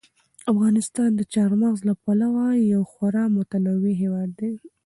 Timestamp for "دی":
4.39-4.51